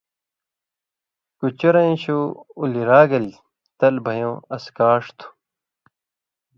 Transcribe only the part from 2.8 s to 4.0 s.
را گیل تل